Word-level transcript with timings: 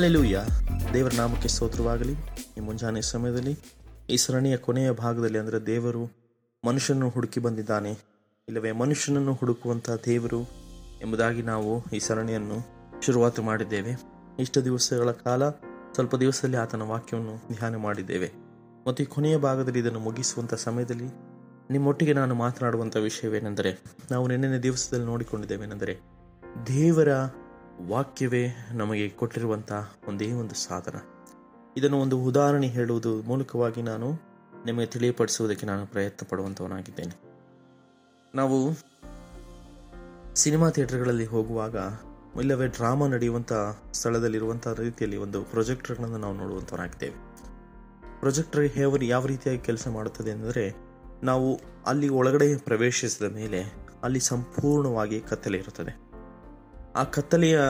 Hallelujah 0.00 0.44
ದೇವರ 0.94 1.12
ನಾಮಕ್ಕೆ 1.16 1.48
ಸ್ತೋತ್ರವಾಗಲಿ. 1.48 2.12
ಈ 2.56 2.60
ಮುಂಜಾನೆ 2.60 3.02
ಸಮಯದಲ್ಲಿ, 3.02 3.58
ಈ 4.10 4.16
ಸರಣಿಯ 4.16 4.56
ಕೊನೆಯ 4.56 4.90
ಭಾಗದಲ್ಲಿ 4.90 5.38
ಅಂದರೆ 5.38 5.66
ದೇವರು 5.66 6.10
ಮನುಷ್ಯನನ್ನು 6.64 7.08
ಹುಡುಕಿ 7.08 7.40
ಬಂದಿದ್ದಾನೆ. 7.40 7.90
ಇಲ್ಲವೇ, 8.48 8.72
ಮನುಷ್ಯನನ್ನು 8.72 9.34
ಹುಡುಕುವಂಥ 9.34 9.90
ದೇವರು 9.90 10.40
ಎಂಬುದಾಗಿ 11.02 11.42
ನಾವು 11.42 11.84
ಈ 11.94 11.98
ಸರಣಿಯನ್ನು 11.98 12.66
ಶುರುವಾತು 13.02 13.42
ಮಾಡಿದ್ದೇವೆ. 13.42 14.02
ಇಷ್ಟು 14.38 14.64
ದಿವಸಗಳ 14.64 15.10
ಕಾಲ, 15.10 15.50
ಸ್ವಲ್ಪ 15.94 16.16
ದಿವಸದಲ್ಲಿ 16.16 16.56
ಆತನ 16.56 16.82
ವಾಕ್ಯವನ್ನು 16.82 17.54
ಧ್ಯಾನ 17.54 17.76
ಮಾಡಿದ್ದೇವೆ. 17.76 18.32
ಮತ್ತು 18.86 19.02
ಈ 19.02 19.06
ಕೊನೆಯ 19.06 19.36
ಭಾಗದಲ್ಲಿ 19.36 19.78
ಇದನ್ನು 19.78 19.98
ಮುಗಿಸುವಂಥ 19.98 20.54
ಸಮಯದಲ್ಲಿ 20.54 21.06
ನಿಮ್ಮೊಟ್ಟಿಗೆ 21.70 22.12
ನಾನು 22.12 22.34
ಮಾತನಾಡುವಂಥ 22.34 22.96
ವಿಷಯವೇನೆಂದರೆ, 22.96 23.82
ನಾವು 24.10 24.28
ನಿನ್ನೆ 24.28 24.58
ದಿವಸದಲ್ಲಿ 24.58 25.06
ನೋಡಿಕೊಂಡಿದ್ದೇವೆನೆಂದರೆ, 25.06 25.98
ದೇವರ 26.66 27.08
ವಾಕ್ಯವೇ 27.88 28.48
ನಮಗೆ 28.72 29.08
ಕೊಟ್ಟಿರುವಂಥ 29.08 29.72
ಒಂದೇ 30.08 30.32
ಒಂದು 30.32 30.54
ಸಾಧನ. 30.54 30.94
ಇದನ್ನು 31.76 32.00
ಒಂದು 32.00 32.18
ಉದಾಹರಣೆ 32.18 32.66
ಹೇಳುವುದು 32.66 33.22
ಮೂಲಕವಾಗಿ 33.22 33.82
ನಾನು 33.82 34.12
ನಿಮಗೆ 34.64 34.86
ತಿಳಿಯಪಡಿಸುವುದಕ್ಕೆ 34.86 35.66
ನಾನು 35.66 35.86
ಪ್ರಯತ್ನ 35.86 36.26
ಪಡುವಂಥವನಾಗಿದ್ದೇನೆ 36.30 37.20
ನಾವು 38.34 38.72
ಸಿನಿಮಾ 40.36 40.70
ಥಿಯೇಟರ್ಗಳಲ್ಲಿ 40.70 41.24
ಹೋಗುವಾಗ 41.24 41.76
ಇಲ್ಲವೇ 42.38 42.66
ಡ್ರಾಮಾ 42.66 43.06
ನಡೆಯುವಂಥ 43.06 43.52
ಸ್ಥಳದಲ್ಲಿರುವಂಥ 43.92 44.68
ರೀತಿಯಲ್ಲಿ 44.68 45.16
ಒಂದು 45.16 45.42
ಪ್ರೊಜೆಕ್ಟರ್ಗಳನ್ನು 45.42 46.18
ನಾವು 46.18 46.34
ನೋಡುವಂಥವನಾಗಿದ್ದೇವೆ 46.34 47.14
ಪ್ರೊಜೆಕ್ಟರ್ 48.20 48.78
ಯಾವ 48.78 48.96
ಯಾವ 49.02 49.26
ರೀತಿಯಾಗಿ 49.26 49.60
ಕೆಲಸ 49.60 49.88
ಮಾಡುತ್ತದೆ 49.88 50.30
ಅಂದರೆ 50.30 50.74
ನಾವು 51.22 51.60
ಅಲ್ಲಿ 51.86 52.08
ಒಳಗಡೆ 52.08 52.56
ಪ್ರವೇಶಿಸಿದ 52.56 53.34
ಮೇಲೆ 53.34 53.64
ಅಲ್ಲಿ 54.02 54.20
ಸಂಪೂರ್ಣವಾಗಿ 54.20 55.20
ಕತ್ತಲೆ 55.20 55.58
ಇರುತ್ತದೆ 55.58 56.09
ಆ 56.96 57.04
ಕತ್ತಲೆಯ 57.04 57.60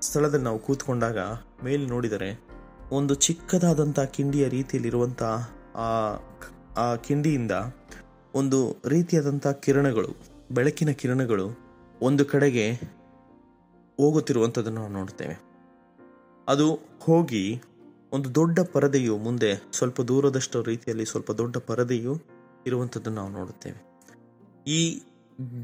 ಸ್ಥಳದಲ್ಲಿ 0.00 0.44
ನಾವು 0.44 0.58
ಕೂತ್ಕೊಂಡಾಗ 0.58 1.18
ಮೇಲೆ 1.64 1.86
ನೋಡಿದರೆ 1.86 2.44
ಒಂದು 2.90 3.14
ಚಿಕ್ಕದಾದಂಥ 3.14 4.00
ಕಿಂಡಿಯ 4.00 4.48
ರೀತಿಯಲ್ಲಿರುವಂಥ 4.48 5.22
ಆ 5.76 6.16
ಆ 6.76 6.96
ಕಿಂಡಿಯಿಂದ 6.96 7.52
ಒಂದು 8.34 8.76
ರೀತಿಯಾದಂಥ 8.88 9.46
ಕಿರಣಗಳು, 9.46 10.08
ಬೆಳಕಿನ 10.50 10.90
ಕಿರಣಗಳು 10.90 11.58
ಒಂದು 12.02 12.24
ಕಡೆಗೆ 12.24 12.72
ಹೋಗುತ್ತಿರುವಂಥದ್ದನ್ನು 13.96 14.80
ನಾವು 14.80 14.92
ನೋಡ್ತೇವೆ 14.92 15.36
ಅದು 16.48 16.74
ಹೋಗಿ 17.00 17.62
ಒಂದು 18.12 18.34
ದೊಡ್ಡ 18.34 18.58
ಪರದೆಯು 18.72 19.16
ಮುಂದೆ 19.16 19.62
ಸ್ವಲ್ಪ 19.72 20.00
ದೂರದಷ್ಟು 20.00 20.62
ರೀತಿಯಲ್ಲಿ 20.62 21.06
ಸ್ವಲ್ಪ 21.06 21.30
ದೊಡ್ಡ 21.30 21.56
ಪರದೆಯು 21.56 22.16
ಇರುವಂಥದ್ದನ್ನು 22.66 23.18
ನಾವು 23.20 23.32
ನೋಡುತ್ತೇವೆ. 23.32 24.02
ಈ 24.66 25.02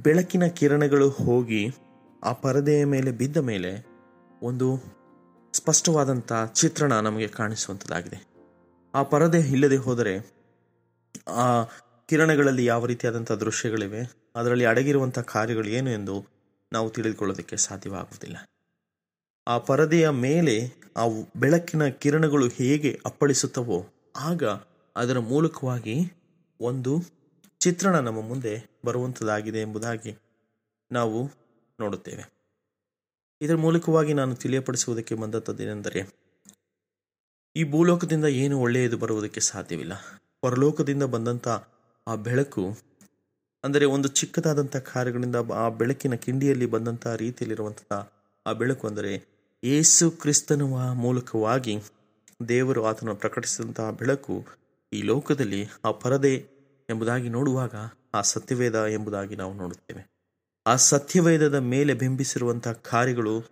ಬೆಳಕಿನ 0.02 0.46
ಕಿರಣಗಳು 0.46 1.08
ಹೋಗಿ 1.08 1.74
ಆ 2.24 2.32
ಪರದೆಯ 2.32 2.84
ಮೇಲೆ 2.84 3.10
ಬಿದ್ದ 3.10 3.36
ಮೇಲೆ 3.36 3.86
ಒಂದು 4.42 4.66
ಸ್ಪಷ್ಟವಾದಂಥ 5.54 6.32
ಚಿತ್ರಣ 6.54 6.92
ನಮಗೆ 7.00 7.28
ಕಾಣಿಸುವಂಥದ್ದಾಗಿದೆ. 7.28 8.18
ಆ 8.94 9.02
ಪರದೆ 9.02 9.40
ಇಲ್ಲದೆ 9.40 9.76
ಹೋದರೆ 9.76 10.14
ಆ 11.28 11.64
ಕಿರಣಗಳಲ್ಲಿ 12.08 12.64
ಯಾವ 12.64 12.86
ರೀತಿಯಾದಂಥ 12.86 13.32
ದೃಶ್ಯಗಳಿವೆ, 13.32 14.02
ಅದರಲ್ಲಿ 14.36 14.64
ಅಡಗಿರುವಂಥ 14.64 15.18
ಕಾರ್ಯಗಳು 15.18 15.68
ಏನು 15.68 15.90
ಎಂದು 15.90 16.24
ನಾವು 16.72 16.90
ತಿಳಿದುಕೊಳ್ಳೋದಕ್ಕೆ 16.90 17.56
ಸಾಧ್ಯವಾಗುವುದಿಲ್ಲ. 17.56 18.36
ಆ 19.48 19.58
ಪರದೆಯ 19.58 20.08
ಮೇಲೆ 20.08 20.56
ಆ 20.96 21.06
ಬೆಳಕಿನ 21.36 21.86
ಕಿರಣಗಳು 21.88 22.48
ಹೇಗೆ 22.48 23.00
ಅಪ್ಪಳಿಸುತ್ತವೋ 23.06 23.86
ಆಗ 24.20 24.44
ಅದರ 24.96 25.18
ಮೂಲಕವಾಗಿ 25.18 26.12
ಒಂದು 26.60 27.02
ಚಿತ್ರಣ 27.60 27.98
ನಮ್ಮ 27.98 28.20
ಮುಂದೆ 28.20 28.80
ಬರುವಂಥದ್ದಾಗಿದೆ 28.84 29.60
ಎಂಬುದಾಗಿ 29.60 30.12
ನಾವು 30.92 31.41
ನೋಡುತ್ತೇವೆ 31.84 32.24
ಇದರ 33.40 33.56
ಮೂಲಕವಾಗಿ 33.56 34.12
ನಾನು 34.12 34.34
ತಿಳಿಯಪಡಿಸುವುದಕ್ಕೆ 34.34 35.14
ಬಂದದ್ದೇನೆಂದರೆ, 35.14 36.00
ಈ 37.56 37.62
ಭೂಲೋಕದಿಂದ 37.72 38.26
ಏನು 38.42 38.56
ಒಳ್ಳೆಯದು 38.60 38.96
ಬರುವುದಕ್ಕೆ 38.98 39.40
ಸಾಧ್ಯವಿಲ್ಲ. 39.40 39.94
ಪರಲೋಕದಿಂದ 40.40 41.04
ಬಂದಂಥ 41.14 41.48
ಆ 42.06 42.14
ಬೆಳಕು, 42.28 42.64
ಅಂದರೆ 43.64 43.84
ಒಂದು 43.94 44.08
ಚಿಕ್ಕದಾದಂಥ 44.18 44.76
ಕಾರ್ಯಗಳಿಂದ 44.92 45.36
ಆ 45.54 45.66
ಬೆಳಕಿನ 45.80 46.14
ಕಿಂಡಿಯಲ್ಲಿ 46.24 46.66
ಬಂದಂಥ 46.66 47.06
ರೀತಿಯಲ್ಲಿರುವಂಥ 47.24 47.82
ಆ 48.46 48.52
ಬೆಳಕು, 48.52 48.84
ಅಂದರೆ 48.88 49.12
ಏಸು 49.62 50.06
ಕ್ರಿಸ್ತನ 50.22 50.62
ಮೂಲಕವಾಗಿ 51.04 51.74
ದೇವರು 52.48 52.80
ಆತನು 52.84 53.14
ಪ್ರಕಟಿಸಿದಂತಹ 53.16 53.90
ಬೆಳಕು 54.00 54.36
ಈ 54.92 55.00
ಲೋಕದಲ್ಲಿ 55.02 55.60
ಆ 55.84 55.90
ಪರದೆ 56.02 56.34
ಎಂಬುದಾಗಿ 56.88 57.28
ನೋಡುವಾಗ 57.28 57.74
ಆ 58.14 58.20
ಸತ್ಯವೇದ 58.30 58.78
ಎಂಬುದಾಗಿ 58.96 59.36
ನಾವು 59.36 59.52
ನೋಡುತ್ತೇವೆ. 59.54 60.02
ಆ 60.66 60.76
ಸತ್ಯವೇದದ 60.76 61.54
ಮೇಲೆ 61.54 61.94
ಬಿಂಬಿಸಿರುವಂತಹ 61.94 62.72
ಕಾರ್ಯಗಳು 62.72 63.42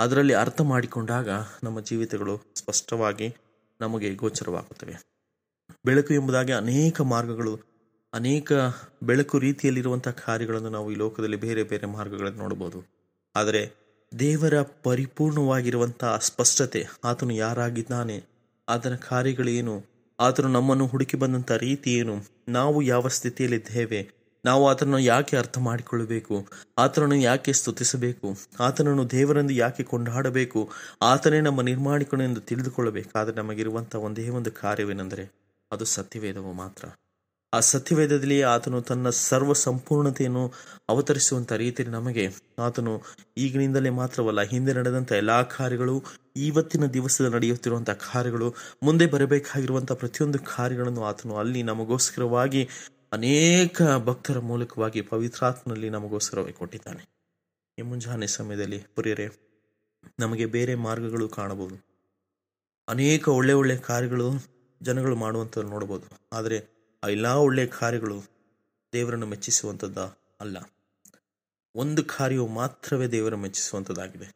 ಅದರಲ್ಲಿ 0.00 0.34
ಅರ್ಥ 0.34 0.60
ಮಾಡಿಕೊಂಡಾಗ 0.60 1.28
ನಮ್ಮ 1.62 1.80
ಜೀವಿತಗಳು 1.80 2.40
ಸ್ಪಷ್ಟವಾಗಿ 2.54 3.34
ನಮಗೆ 3.80 4.14
ಗೋಚರವಾಗುತ್ತವೆ. 4.14 4.92
ಬೆಳಕು 5.86 6.14
ಎಂಬುದಾಗಿ 6.14 6.52
ಅನೇಕ 6.52 7.00
ಮಾರ್ಗಗಳು, 7.00 7.58
ಅನೇಕ 8.14 8.52
ಬೆಳಕು 9.02 9.38
ರೀತಿಯಲ್ಲಿರುವಂತಹ 9.38 10.10
ಕಾರ್ಯಗಳನ್ನು 10.10 10.68
ನಾವು 10.70 10.92
ಈ 10.92 10.94
ಲೋಕದಲ್ಲಿ 10.94 11.36
ಬೇರೆ 11.36 11.62
ಬೇರೆ 11.62 11.86
ಮಾರ್ಗಗಳನ್ನು 11.86 12.38
ನೋಡಬಹುದು. 12.38 12.84
ಆದರೆ 13.36 13.72
ದೇವರ 14.18 14.62
ಪರಿಪೂರ್ಣವಾಗಿರುವಂತಹ 14.62 16.16
ಸ್ಪಷ್ಟತೆ, 16.16 16.84
ಆತನು 17.04 17.32
ಯಾರಾಗಿದ್ದಾನೆ, 17.32 18.24
ಆತನ 18.68 18.96
ಕಾರ್ಯಗಳೇನು, 18.96 19.84
ಆತನು 20.20 20.48
ನಮ್ಮನ್ನು 20.48 20.86
ಹುಡುಕಿ 20.86 21.16
ಬಂದಂಥ 21.16 21.50
ರೀತಿ 21.50 21.94
ಏನು, 21.94 22.16
ನಾವು 22.48 22.82
ಯಾವ 22.82 23.08
ಸ್ಥಿತಿಯಲ್ಲಿದ್ದೇವೆ 23.08 24.17
ನಾವು 24.44 24.68
ಆತನನ್ನು 24.68 24.98
ಯಾಕೆ 24.98 25.36
ಅರ್ಥ 25.36 25.58
ಮಾಡಿಕೊಳ್ಳಬೇಕು 25.58 26.46
ಆತನನ್ನು 26.78 27.14
ಯಾಕೆ 27.14 27.52
ಸ್ತುತಿಸಬೇಕು? 27.52 28.36
ಆತನನ್ನು 28.60 29.10
ದೇವರೆಂದು 29.10 29.54
ಯಾಕೆ 29.54 29.82
ಕೊಂಡಾಡಬೇಕು? 29.82 30.70
ಆತನೇ 31.02 31.40
ನಮ್ಮ 31.40 31.60
ನಿರ್ಮಾಣಿಕನು 31.60 32.24
ಎಂದು 32.24 32.40
ತಿಳಿದುಕೊಳ್ಳಬೇಕಾದರೆ 32.40 33.34
ನಮಗಿರುವಂಥ 33.34 33.94
ಒಂದೇ 33.94 34.28
ಒಂದು 34.28 34.52
ಕಾರ್ಯವೇನೆಂದರೆ 34.52 35.32
ಅದು 35.72 35.84
ಸತ್ಯವೇದವು 35.84 36.52
ಮಾತ್ರ. 36.52 36.84
ಆ 37.54 37.60
ಸತ್ಯವೇದದಲ್ಲಿ 37.60 38.42
ಆತನು 38.42 38.82
ತನ್ನ 38.82 39.08
ಸರ್ವ 39.08 39.52
ಸಂಪೂರ್ಣತೆಯನ್ನು 39.52 40.52
ಅವತರಿಸುವಂಥ 40.88 41.52
ರೀತಿಯಲ್ಲಿ 41.52 41.96
ನಮಗೆ 41.96 42.30
ಆತನು 42.58 43.02
ಈಗಿನಿಂದಲೇ 43.38 43.90
ಮಾತ್ರವಲ್ಲ, 43.90 44.40
ಹಿಂದೆ 44.40 44.72
ನಡೆದಂಥ 44.72 45.12
ಎಲ್ಲ 45.12 45.42
ಕಾರ್ಯಗಳು 45.42 46.04
ಇವತ್ತಿನ 46.36 46.86
ದಿವಸದ 46.86 47.24
ನಡೆಯುತ್ತಿರುವಂಥ 47.24 47.90
ಕಾರ್ಯಗಳು, 47.90 48.54
ಮುಂದೆ 48.82 49.06
ಬರಬೇಕಾಗಿರುವಂಥ 49.06 49.92
ಪ್ರತಿಯೊಂದು 49.92 50.38
ಕಾರ್ಯಗಳನ್ನು 50.38 51.04
ಆತನು 51.04 51.36
ಅಲ್ಲಿ 51.36 51.62
ನಮಗೋಸ್ಕರವಾಗಿ 51.62 52.68
ಅನೇಕ 53.12 53.82
ಭಕ್ತರ 54.04 54.38
ಮೂಲಕವಾಗಿ 54.38 55.00
ಪವಿತ್ರಾತ್ಮನಲ್ಲಿ 55.02 55.90
ನಮಗೋಸ್ಕರವಾಗಿ 55.90 56.52
ಕೊಟ್ಟಿದ್ದಾನೆ. 56.52 57.08
ಈ 57.78 57.82
ಮುಂಜಾನೆ 57.82 58.26
ಸಮಯದಲ್ಲಿ 58.26 58.78
ಪುರಿಯರೆ, 58.94 59.26
ನಮಗೆ 60.20 60.46
ಬೇರೆ 60.46 60.74
ಮಾರ್ಗಗಳು 60.74 61.28
ಕಾಣಬಹುದು. 61.28 61.76
ಅನೇಕ 62.88 63.28
ಒಳ್ಳೆ 63.28 63.52
ಒಳ್ಳೆ 63.52 63.76
ಕಾರ್ಯಗಳು 63.76 64.30
ಜನಗಳು 64.82 65.16
ಮಾಡುವಂಥದ್ದು 65.16 65.68
ನೋಡಬಹುದು. 65.68 66.06
ಆದರೆ 66.32 66.58
ಆ 67.04 67.08
ಎಲ್ಲ 67.08 67.26
ಒಳ್ಳೆಯ 67.26 67.66
ಕಾರ್ಯಗಳು 67.66 68.22
ದೇವರನ್ನು 68.92 69.26
ಮೆಚ್ಚಿಸುವಂಥದ್ದು 69.26 70.36
ಅಲ್ಲ. 70.40 70.56
ಒಂದು 71.74 72.04
ಕಾರ್ಯವು 72.04 72.48
ಮಾತ್ರವೇ 72.48 73.06
ದೇವರನ್ನು 73.06 73.42
ಮೆಚ್ಚಿಸುವಂಥದ್ದಾಗಿದೆ. 73.42 74.28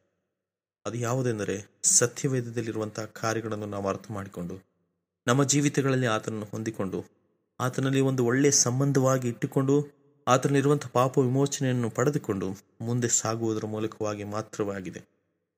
ಅದು 0.87 0.97
ಯಾವುದೆಂದರೆ 0.99 1.81
ಸತ್ಯವೇದದಲ್ಲಿರುವಂತಹ 1.83 3.05
ಕಾರ್ಯಗಳನ್ನು 3.05 3.67
ನಾವು 3.67 3.89
ಅರ್ಥ 3.89 4.11
ಮಾಡಿಕೊಂಡು, 4.11 4.65
ನಮ್ಮ 5.27 5.45
ಜೀವಿತಗಳಲ್ಲಿ 5.45 6.07
ಆತನನ್ನು 6.07 6.47
ಹೊಂದಿಕೊಂಡು 6.47 7.22
ಆತನಲ್ಲಿ 7.63 8.01
ಒಂದು 8.01 8.25
ಒಳ್ಳೆಯ 8.25 8.51
ಸಂಬಂಧವಾಗಿ 8.51 9.29
ಇಟ್ಟುಕೊಂಡು 9.29 9.89
ಆತನಲ್ಲಿರುವಂಥ 10.29 10.87
ಪಾಪ 10.93 11.19
ವಿಮೋಚನೆಯನ್ನು 11.19 11.91
ಪಡೆದುಕೊಂಡು 11.91 12.55
ಮುಂದೆ 12.81 13.09
ಸಾಗುವುದರ 13.09 13.67
ಮೂಲಕವಾಗಿ 13.67 14.25
ಮಾತ್ರವಾಗಿದೆ. 14.25 15.03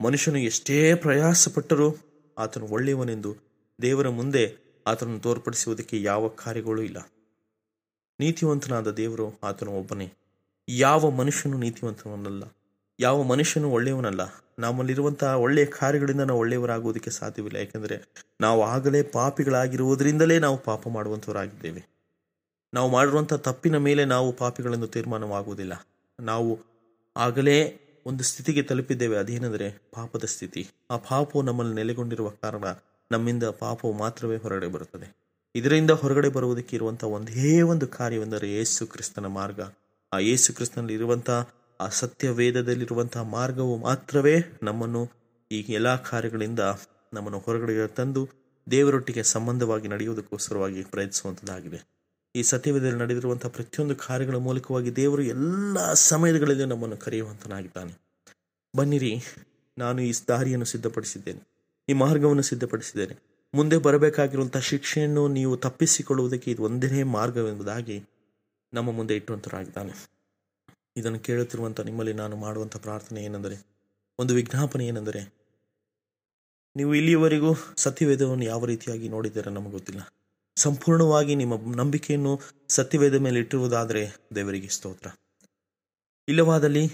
ಮನುಷ್ಯನು 0.04 0.38
ಎಷ್ಟೇ 0.38 0.94
ಪ್ರಯಾಸಪಟ್ಟರೂ 0.94 1.96
ಆತನು 2.38 2.66
ಒಳ್ಳೆಯವನೆಂದು 2.66 3.36
ದೇವರ 3.82 4.08
ಮುಂದೆ 4.08 4.56
ಆತನನ್ನು 4.86 5.20
ತೋರ್ಪಡಿಸುವುದಕ್ಕೆ 5.20 6.02
ಯಾವ 6.02 6.28
ಕಾರ್ಯಗಳೂ 6.28 6.82
ಇಲ್ಲ. 6.82 7.10
ನೀತಿವಂತನಾದ 8.20 8.90
ದೇವರು 8.90 9.38
ಆತನು 9.42 9.70
ಒಬ್ಬನೇ. 9.70 10.12
ಯಾವ 10.68 11.10
ಮನುಷ್ಯನು 11.10 11.58
ನೀತಿವಂತನಲ್ಲ 11.58 12.42
ಯಾವ 13.00 13.22
ಮನುಷ್ಯನು 13.22 13.70
ಒಳ್ಳೆಯವನಲ್ಲ. 13.70 14.20
ನಮ್ಮಲ್ಲಿರುವಂತಹ 14.58 15.40
ಒಳ್ಳೆಯ 15.40 15.64
ಕಾರ್ಯಗಳಿಂದ 15.64 16.20
ನಾವು 16.20 16.40
ಒಳ್ಳೆಯವರಾಗುವುದಕ್ಕೆ 16.40 17.10
ಸಾಧ್ಯವಿಲ್ಲ. 17.10 17.58
ಯಾಕೆಂದರೆ 17.58 18.26
ನಾವು 18.40 18.62
ಆಗಲೇ 18.62 19.02
ಪಾಪಿಗಳಾಗಿರುವುದರಿಂದಲೇ 19.02 20.38
ನಾವು 20.38 20.58
ಪಾಪ 20.58 20.88
ಮಾಡುವಂಥವರಾಗಿದ್ದೇವೆ. 20.88 21.93
ನಾವು 22.74 22.90
ಮಾಡಿರುವಂಥ 22.90 23.32
ತಪ್ಪಿನ 23.32 23.76
ಮೇಲೆ 23.76 24.04
ನಾವು 24.04 24.32
ಪಾಪಿಗಳೆಂದು 24.32 24.86
ತೀರ್ಮಾನವಾಗುವುದಿಲ್ಲ. 24.86 25.86
ನಾವು 26.20 26.58
ಆಗಲೇ 27.16 27.80
ಒಂದು 28.06 28.24
ಸ್ಥಿತಿಗೆ 28.24 28.62
ತಲುಪಿದ್ದೇವೆ. 28.62 29.16
ಅದೇನೆಂದರೆ 29.16 29.70
ಪಾಪದ 29.70 30.24
ಸ್ಥಿತಿ. 30.24 30.68
ಆ 30.90 30.96
ಪಾಪವು 30.96 31.42
ನಮ್ಮಲ್ಲಿ 31.42 31.74
ನೆಲೆಗೊಂಡಿರುವ 31.74 32.28
ಕಾರಣ 32.30 32.64
ನಮ್ಮಿಂದ 33.12 33.44
ಪಾಪವು 33.44 33.92
ಮಾತ್ರವೇ 33.92 34.36
ಹೊರಗಡೆ 34.36 34.66
ಬರುತ್ತದೆ. 34.66 35.16
ಇದರಿಂದ 35.56 35.90
ಹೊರಗಡೆ 35.90 36.28
ಬರುವುದಕ್ಕೆ 36.28 36.76
ಇರುವಂಥ 36.76 37.04
ಒಂದೇ 37.04 37.62
ಒಂದು 37.62 37.86
ಕಾರ್ಯವೆಂದರೆ 37.86 38.52
ಯೇಸು 38.52 38.86
ಕ್ರಿಸ್ತನ 38.86 39.26
ಮಾರ್ಗ. 39.26 39.60
ಆ 40.12 40.18
ಯೇಸು 40.18 40.54
ಕ್ರಿಸ್ತನಲ್ಲಿ 40.54 40.94
ಇರುವಂಥ 40.94 41.30
ಆ 41.80 41.88
ಸತ್ಯ 41.88 42.30
ವೇದದಲ್ಲಿರುವಂಥ 42.30 43.16
ಮಾರ್ಗವು 43.16 43.76
ಮಾತ್ರವೇ 43.76 44.58
ನಮ್ಮನ್ನು 44.62 45.10
ಈ 45.52 45.60
ಎಲ್ಲ 45.68 45.96
ಕಾರ್ಯಗಳಿಂದ 45.96 46.60
ನಮ್ಮನ್ನು 47.12 47.38
ಹೊರಗಡೆ 47.38 47.86
ತಂದು 47.86 48.28
ದೇವರೊಟ್ಟಿಗೆ 48.70 49.22
ಸಂಬಂಧವಾಗಿ 49.22 49.88
ನಡೆಯುವುದಕ್ಕೋಸ್ಕರವಾಗಿ 49.88 50.82
ಪ್ರಯತ್ನಿಸುವಂಥದ್ದಾಗಿದೆ. 50.82 51.93
ಈ 52.34 52.42
ಸತ್ಯವೇದದಲ್ಲಿ 52.42 52.98
ನಡೆದಿರುವಂತಹ 52.98 53.48
ಪ್ರತಿಯೊಂದು 53.48 53.96
ಕಾರ್ಯಗಳ 53.96 54.36
ಮೂಲಕವಾಗಿ 54.36 54.96
ದೇವರು 54.96 55.22
ಎಲ್ಲ 55.22 55.92
ಸಮಯಗಳಲ್ಲಿ 55.92 56.64
ನಮ್ಮನ್ನು 56.64 56.96
ಕರೆಯುವಂತನಾಗಿದ್ದಾನೆ. 56.96 57.92
ಬನ್ನಿರಿ, 58.76 59.12
ನಾನು 59.78 60.02
ಈ 60.02 60.12
ದಾರಿಯನ್ನು 60.28 60.64
ಸಿದ್ಧಪಡಿಸಿದ್ದೇನೆ, 60.64 61.42
ಈ 61.88 61.92
ಮಾರ್ಗವನ್ನು 61.92 62.42
ಸಿದ್ಧಪಡಿಸಿದ್ದೇನೆ. 62.42 63.14
ಮುಂದೆ 63.54 63.76
ಬರಬೇಕಾಗಿರುವಂತಹ 63.76 64.60
ಶಿಕ್ಷೆಯನ್ನು 64.60 65.28
ನೀವು 65.28 65.56
ತಪ್ಪಿಸಿಕೊಳ್ಳುವುದಕ್ಕೆ 65.56 66.50
ಇದು 66.50 66.62
ಒಂದೇ 66.62 67.02
ಮಾರ್ಗವೆಂಬುದಾಗಿ 67.02 67.96
ನಮ್ಮ 68.72 68.90
ಮುಂದೆ 68.92 69.16
ಇಟ್ಟುವಂತರಾಗಿದ್ದಾನೆ 69.16 69.94
ಇದನ್ನು 70.96 71.18
ಕೇಳುತ್ತಿರುವಂಥ 71.18 71.80
ನಿಮ್ಮಲ್ಲಿ 71.80 72.12
ನಾನು 72.12 72.36
ಮಾಡುವಂಥ 72.36 72.76
ಪ್ರಾರ್ಥನೆ 72.76 73.24
ಏನೆಂದರೆ, 73.24 73.56
ಒಂದು 74.18 74.34
ವಿಜ್ಞಾಪನೆ 74.34 74.86
ಏನೆಂದರೆ, 74.86 75.22
ನೀವು 76.76 76.94
ಇಲ್ಲಿಯವರೆಗೂ 76.94 77.54
ಸತ್ಯವೇದವನ್ನು 77.76 78.44
ಯಾವ 78.44 78.64
ರೀತಿಯಾಗಿ 78.64 79.08
ನೋಡಿದ್ದೀರ 79.08 79.48
ನಮಗೆ 79.48 79.72
ಗೊತ್ತಿಲ್ಲ. 79.72 80.02
ಸಂಪೂರ್ಣವಾಗಿ 80.56 81.34
ನಿಮ್ಮ 81.34 81.74
ನಂಬಿಕೆಯನ್ನು 81.76 82.40
ಸತ್ಯವೇದ 82.68 83.14
ಮೇಲೆ 83.14 83.38
ಇಟ್ಟಿರುವುದಾದರೆ 83.38 84.16
ದೇವರಿಗೆ 84.34 84.68
ಸ್ತೋತ್ರ. 84.68 85.08
ಇಲ್ಲವಾದಲ್ಲಿ 86.28 86.90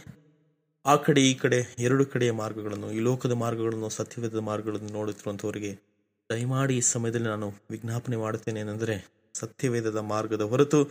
ಆ 0.87 0.97
ಕಡೆ 0.97 1.31
ಈ 1.31 1.35
ಕಡೆ 1.35 1.77
ಎರಡು 1.79 2.07
ಕಡೆಯ 2.07 2.33
ಮಾರ್ಗಗಳನ್ನು, 2.33 2.93
ಈ 2.93 2.99
ಲೋಕದ 2.99 3.33
ಮಾರ್ಗಗಳನ್ನು 3.33 3.89
ಸತ್ಯವೇದ 3.89 4.35
ಮಾರ್ಗಗಳನ್ನು 4.35 4.93
ನೋಡುತ್ತಿರುವಂಥವರಿಗೆ 4.93 5.79
ದಯಮಾಡಿ 6.31 6.77
ಈ 6.77 6.81
ಸಮಯದಲ್ಲಿ 6.81 7.29
ನಾನು 7.29 7.53
ವಿಜ್ಞಾಪನೆ 7.71 8.17
ಮಾಡುತ್ತೇನೆ 8.17 8.61
ಏನೆಂದರೆ 8.61 9.21
ಸತ್ಯವೇದದ 9.35 9.97
ಮಾರ್ಗದ 9.97 10.41
ಹೊರತು 10.41 10.91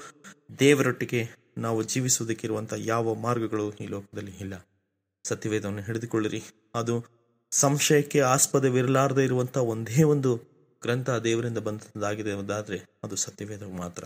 ದೇವರೊಟ್ಟಿಗೆ 0.59 1.29
ನಾವು 1.57 1.83
ಜೀವಿಸುವುದಕ್ಕಿರುವಂಥ 1.83 2.73
ಯಾವ 2.77 3.13
ಮಾರ್ಗಗಳು 3.13 3.73
ಈ 3.73 3.87
ಲೋಕದಲ್ಲಿ 3.87 4.31
ಇಲ್ಲ. 4.31 4.67
ಸತ್ಯವೇದವನ್ನು 5.23 5.81
ಹಿಡಿದುಕೊಳ್ಳಿರಿ. 5.81 6.43
ಅದು 6.75 7.05
ಸಂಶಯಕ್ಕೆ 7.51 8.19
ಆಸ್ಪದವಿರಲಾರದೆ 8.19 9.23
ಇರುವಂಥ 9.23 9.57
ಒಂದೇ 9.57 10.03
ಒಂದು 10.03 10.48
ಗ್ರಂಥ 10.81 11.09
ದೇವರಿಂದ 11.09 11.57
ಬಂದದ್ದಾಗಿದೆ 11.57 12.29
ಎಂಬುದಾದರೆ 12.29 12.85
ಅದು 13.03 13.15
ಸತ್ಯವೇದ 13.15 13.63
ಮಾತ್ರ. 13.63 14.03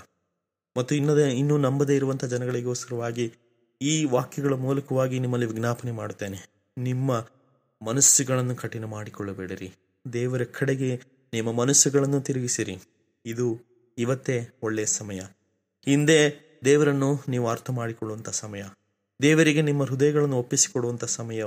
ಮತ್ತು 0.77 0.95
ಇನ್ನದೇ, 0.95 1.31
ಇನ್ನೂ 1.31 1.57
ನಂಬದೇ 1.57 1.95
ಇರುವಂಥ 1.95 2.25
ಜನಗಳಿಗೋಸ್ಕರವಾಗಿ 2.25 3.33
ಈ 3.81 4.05
ವಾಕ್ಯಗಳ 4.05 4.53
ಮೂಲಕವಾಗಿ 4.53 5.19
ನಿಮ್ಮಲ್ಲಿ 5.19 5.47
ವಿಜ್ಞಾಪನೆ 5.47 5.91
ಮಾಡುತ್ತೇನೆ. 5.91 6.69
ನಿಮ್ಮ 6.77 7.27
ಮನಸ್ಸುಗಳನ್ನು 7.85 8.55
ಕಠಿಣ 8.55 8.85
ಮಾಡಿಕೊಳ್ಳಬೇಡಿರಿ. 8.85 9.73
ದೇವರ 10.13 10.43
ಕಡೆಗೆ 10.43 11.01
ನಿಮ್ಮ 11.33 11.51
ಮನಸ್ಸುಗಳನ್ನು 11.51 12.21
ತಿರುಗಿಸಿರಿ. 12.21 12.77
ಇದು 13.25 13.59
ಇವತ್ತೇ 13.97 14.49
ಒಳ್ಳೆಯ 14.63 14.85
ಸಮಯ. 14.85 15.19
ಹಿಂದೆ 15.85 16.39
ದೇವರನ್ನು 16.65 17.19
ನೀವು 17.27 17.47
ಅರ್ಥ 17.49 17.69
ಮಾಡಿಕೊಳ್ಳುವಂಥ 17.69 18.29
ಸಮಯ. 18.29 18.63
ದೇವರಿಗೆ 19.21 19.61
ನಿಮ್ಮ 19.61 19.83
ಹೃದಯಗಳನ್ನು 19.83 20.37
ಒಪ್ಪಿಸಿಕೊಡುವಂಥ 20.37 21.03
ಸಮಯ 21.03 21.43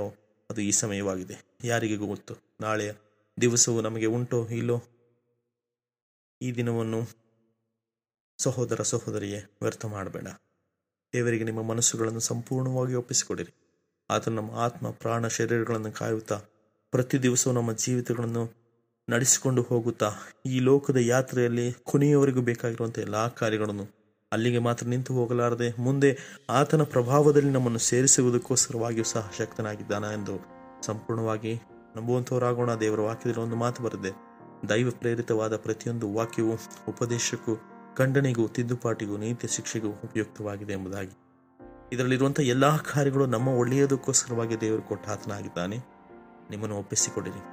ಅದು 0.49 0.61
ಈ 0.61 0.71
ಸಮಯವಾಗಿದೆ. 0.71 1.57
ಯಾರಿಗೂ 1.63 2.05
ಗೊತ್ತು? 2.05 2.33
ನಾಳೆಯ 2.61 2.91
ದಿವಸವು 3.41 3.81
ನಮಗೆ 3.81 4.05
ಉಂಟೋ, 4.05 4.47
ಇಲ್ಲೋ? 4.47 4.83
ಈ 6.41 6.55
ದಿನವನ್ನು 6.55 6.99
ಸಹೋದರ 8.39 8.81
ಸಹೋದರಿಯೇ 8.81 9.57
ವ್ಯರ್ಥ 9.61 9.85
ಮಾಡಬೇಡ. 9.85 10.27
ದೇವರಿಗೆ 11.13 11.43
ನಿಮ್ಮ 11.43 11.63
ಮನಸ್ಸುಗಳನ್ನು 11.63 12.19
ಸಂಪೂರ್ಣವಾಗಿ 12.19 12.93
ಒಪ್ಪಿಸಿಕೊಡಿರಿ. 12.93 13.53
ಆದರೆ 14.09 14.33
ನಮ್ಮ 14.33 14.51
ಆತ್ಮ, 14.51 14.91
ಪ್ರಾಣ, 14.91 15.27
ಶರೀರಗಳನ್ನು 15.27 15.91
ಕಾಯುತ್ತಾ 15.91 16.35
ಪ್ರತಿ 16.91 17.17
ದಿವಸವೂ 17.17 17.53
ನಮ್ಮ 17.53 17.73
ಜೀವಿತಗಳನ್ನು 17.73 18.43
ನಡೆಸಿಕೊಂಡು 19.09 19.61
ಹೋಗುತ್ತಾ 19.61 20.11
ಈ 20.45 20.59
ಲೋಕದ 20.59 20.97
ಯಾತ್ರೆಯಲ್ಲಿ 20.97 21.73
ಕೊನೆಯವರೆಗೂ 21.83 22.41
ಬೇಕಾಗಿರುವಂಥ 22.41 22.99
ಎಲ್ಲ 22.99 23.27
ಕಾರ್ಯಗಳನ್ನು 23.27 23.85
ಅಲ್ಲಿಗೆ 24.31 24.59
ಮಾತ್ರ 24.59 24.87
ನಿಂತು 24.87 25.13
ಹೋಗಲಾರದೆ 25.13 25.73
ಮುಂದೆ 25.77 26.17
ಆತನ 26.49 26.83
ಪ್ರಭಾವದಲ್ಲಿ 26.83 27.49
ನಮ್ಮನ್ನು 27.49 27.79
ಸೇರಿಸುವುದಕ್ಕೋಸ್ಕರವಾಗಿಯೂ 27.79 29.03
ಸಹ 29.03 29.31
ಶಕ್ತನಾಗಿದ್ದಾನ 29.37 30.03
ಎಂದು 30.03 30.35
ಸಂಪೂರ್ಣವಾಗಿ 30.85 31.53
ನಂಬುವಂಥವರಾಗೋಣ 31.95 32.75
ದೇವರ 32.75 32.99
ವಾಕ್ಯದಲ್ಲಿ 32.99 33.43
ಒಂದು 33.43 33.55
ಮಾತು 33.55 33.83
ಬರೆದೆ 33.83 34.26
ದೈವ 34.69 34.91
ಪ್ರೇರಿತವಾದ 34.91 35.57
ಪ್ರತಿಯೊಂದು 35.57 36.13
ವಾಕ್ಯವು 36.13 36.57
ಉಪದೇಶಕ್ಕೂ 36.87 37.55
ಖಂಡನೆಗೂ 37.97 38.47
ತಿದ್ದುಪಾಟಿಗೂ 38.47 39.17
ನೀತಿ 39.17 39.47
ಶಿಕ್ಷೆಗೂ 39.47 39.87
ಉಪಯುಕ್ತವಾಗಿದೆ 39.87 40.73
ಎಂಬುದಾಗಿ. 40.73 41.17
ಇದರಲ್ಲಿರುವಂಥ 41.93 42.39
ಎಲ್ಲ 42.39 42.77
ಕಾರ್ಯಗಳು 42.77 43.25
ನಮ್ಮ 43.25 43.47
ಒಳ್ಳೆಯದಕ್ಕೋಸ್ಕರವಾಗಿ 43.47 44.61
ದೇವರು 44.61 44.81
ಕೊಟ್ಟ 44.81 45.09
ಆತನಾಗಿದ್ದಾನೆ. 45.09 45.77
ನಿಮ್ಮನ್ನು 46.49 46.77
ಒಪ್ಪಿಸಿಕೊಡಿರಿ. 46.77 47.43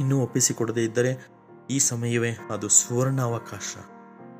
ಇನ್ನೂ 0.00 0.20
ಒಪ್ಪಿಸಿಕೊಡದೇ 0.20 0.84
ಇದ್ದರೆ 0.84 1.28
ಈ 1.70 1.78
ಸಮಯವೇ 1.78 2.30
ಅದು 2.50 2.68
ಸುವರ್ಣ 2.68 3.20
ಅವಕಾಶ 3.20 3.76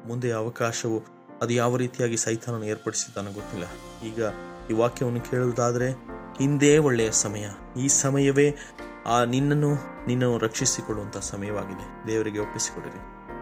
ಮುಂದೆ 0.06 0.32
ಅವಕಾಶವು 0.32 1.02
ಅದು 1.42 1.52
ಯಾವ 1.52 1.76
ರೀತಿಯಾಗಿ 1.76 2.16
ಸೈತಾನನ್ನು 2.16 2.66
ಏರ್ಪಡಿಸಿದ್ದಾನೋ 2.66 3.32
ಗೊತ್ತಿಲ್ಲ. 3.32 3.64
ಈಗ 4.06 4.24
ಈ 4.70 4.72
ವಾಕ್ಯವನ್ನು 4.72 5.20
ಕೇಳುವುದಾದರೆ, 5.20 5.92
ಹಿಂದೇ 6.38 6.78
ಒಳ್ಳೆಯ 6.78 7.10
ಸಮಯ. 7.10 7.48
ಈ 7.78 7.88
ಸಮಯವೇ 7.88 8.56
ಆ 9.06 9.24
ನಿನ್ನನ್ನು 9.24 9.74
ನಿನ್ನನ್ನು 10.06 10.38
ರಕ್ಷಿಸಿಕೊಳ್ಳುವಂಥ 10.38 11.16
ಸಮಯವಾಗಿದೆ. 11.16 12.06
ದೇವರಿಗೆ 12.06 12.38
ಒಪ್ಪಿಸಿಕೊಡಿರಿ. 12.38 13.00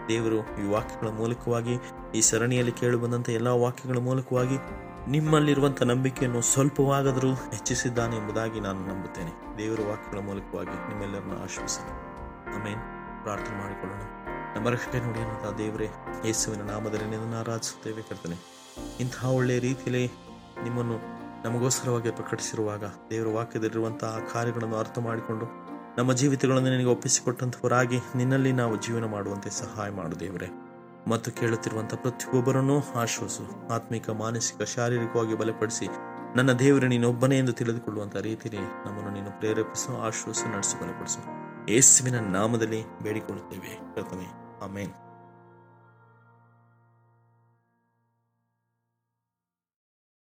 ದೇವರು 0.09 0.37
ಈ 0.37 0.69
ವಾಕ್ಯಗಳ 0.69 1.09
ಮೂಲಕವಾಗಿ, 1.09 1.79
ಈ 2.15 2.21
ಸರಣಿಯಲ್ಲಿ 2.21 2.73
ಕೇಳಿ 2.73 2.97
ಬಂದಂಥ 2.97 3.29
ಎಲ್ಲ 3.29 3.49
ವಾಕ್ಯಗಳ 3.49 3.99
ಮೂಲಕವಾಗಿ 3.99 4.57
ನಿಮ್ಮಲ್ಲಿರುವಂಥ 5.11 5.83
ನಂಬಿಕೆಯನ್ನು 5.83 6.41
ಸ್ವಲ್ಪವಾಗದರೂ 6.41 7.35
ಹೆಚ್ಚಿಸಿದ್ದಾನೆ 7.35 8.17
ಎಂಬುದಾಗಿ 8.17 8.61
ನಾನು 8.61 8.87
ನಂಬುತ್ತೇನೆ. 8.87 9.59
ದೇವರ 9.59 9.81
ವಾಕ್ಯಗಳ 9.89 10.19
ಮೂಲಕವಾಗಿ 10.19 10.89
ನಿಮ್ಮೆಲ್ಲರನ್ನು 10.89 11.43
ಆಶ್ವಾಸನೆ 11.43 11.91
ಆಮೇಲೆ 12.57 12.77
ಪ್ರಾರ್ಥನೆ 13.23 13.57
ಮಾಡಿಕೊಳ್ಳೋಣ. 13.57 14.01
ನಮ್ಮ 14.57 14.69
ರಕ್ಷಕ 14.69 14.95
ನುಡಿಯನ್ನದ 14.95 15.55
ದೇವರೇ, 15.59 15.89
ಯೇಸುವಿನ 16.25 16.63
ನಾಮದಲ್ಲಿ 16.63 17.11
ನಿನ್ನನ್ನು 17.11 17.37
ಆರಾಧಿಸುತ್ತೇವೆ 17.37 18.03
ಕರ್ತನೆ. 18.03 18.37
ಇಂತಹ 19.01 19.31
ಒಳ್ಳೆಯ 19.31 19.59
ರೀತಿಯಲ್ಲಿ 19.59 20.07
ನಿಮ್ಮನ್ನು 20.63 21.24
ನಮಗೋಸ್ಕರವಾಗಿ 21.45 22.11
ಪ್ರಕಟಿಸಿರುವಾಗ 22.11 22.85
ದೇವರ 22.85 23.29
ವಾಕ್ಯದಲ್ಲಿರುವಂತಹ 23.35 24.19
ಕಾರ್ಯಗಳನ್ನು 24.33 24.77
ಅರ್ಥ 24.77 24.99
ಮಾಡಿಕೊಂಡು 24.99 25.47
ನಮ್ಮ 25.99 26.13
ಜೀವಿತಗಳನ್ನು 26.13 26.71
ನಿನಗೆ 26.71 26.85
ಒಪ್ಪಿಸಿಕೊಟ್ಟಂಥವರಾಗಿ 26.85 27.99
ನಿನ್ನಲ್ಲಿ 28.17 28.53
ನಾವು 28.53 28.77
ಜೀವನ 28.77 29.05
ಮಾಡುವಂತೆ 29.05 29.51
ಸಹಾಯ 29.51 29.91
ಮಾಡು 29.91 30.21
ದೇವರೇ. 30.21 30.47
ಮತ್ತು 31.09 31.33
ಕೇಳುತ್ತಿರುವಂಥ 31.33 31.95
ಪ್ರತಿಯೊಬ್ಬರನ್ನೂ 31.95 32.81
ಆಶ್ವಾಸು, 32.97 33.75
ಆತ್ಮಿಕ, 33.75 34.11
ಮಾನಸಿಕ, 34.11 34.63
ಶಾರೀರಿಕವಾಗಿ 34.63 35.39
ಬಲಪಡಿಸಿ 35.39 35.89
ನನ್ನ 36.37 36.53
ದೇವರು, 36.53 36.87
ನೀನೊಬ್ಬನೇ 36.87 37.39
ಎಂದು 37.39 37.53
ತಿಳಿದುಕೊಳ್ಳುವಂಥ 37.53 38.17
ರೀತಿಯಲ್ಲಿ 38.17 38.89
ನಮ್ಮನ್ನು 38.89 39.11
ನೀನು 39.11 39.39
ಪ್ರೇರೇಪಿಸು, 39.39 40.03
ಆಶ್ವಾಸ, 40.03 40.45
ನಡೆಸಿ 40.55 40.81
ಬಲಪಡಿಸು. 40.81 41.19
ಯೇಸುವಿನ 41.73 42.19
ನಾಮದಲ್ಲಿ 42.19 42.85
ಬೇಡಿಕೊಳ್ಳುತ್ತೇವೆ. 43.03 43.81
ಆಮೇನ್. 44.65 44.93